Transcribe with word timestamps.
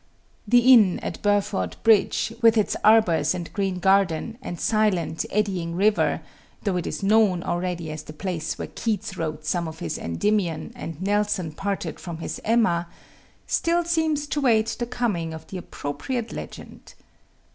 The 0.47 0.73
inn 0.73 0.97
at 1.01 1.21
Burford 1.21 1.75
Bridge, 1.83 2.33
with 2.41 2.57
its 2.57 2.75
arbours 2.83 3.35
and 3.35 3.53
green 3.53 3.77
garden 3.77 4.39
and 4.41 4.59
silent, 4.59 5.27
eddying 5.29 5.75
river 5.75 6.21
though 6.63 6.75
it 6.77 6.87
is 6.87 7.03
known 7.03 7.43
already 7.43 7.91
as 7.91 8.01
the 8.01 8.11
place 8.11 8.57
where 8.57 8.67
Keats 8.69 9.15
wrote 9.15 9.45
some 9.45 9.67
of 9.67 9.77
his 9.77 9.99
Endymion 9.99 10.71
and 10.75 10.99
Nelson 11.03 11.51
parted 11.51 11.99
from 11.99 12.17
his 12.17 12.41
Emma 12.43 12.87
still 13.45 13.83
seems 13.85 14.25
to 14.25 14.41
wait 14.41 14.75
the 14.79 14.87
coming 14.87 15.35
of 15.35 15.45
the 15.49 15.57
appropriate 15.57 16.31
legend. 16.31 16.95